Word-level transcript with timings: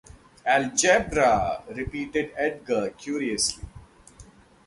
“Algebra!” 0.47 1.61
repeated 1.75 2.31
Edgar 2.35 2.89
curiously. 2.89 3.63